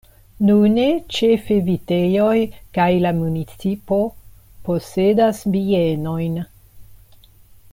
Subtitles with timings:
[0.47, 0.85] Nune
[1.17, 2.37] ĉefe vitejoj
[2.77, 3.99] kaj la municipo
[4.69, 6.41] posedas bienojn.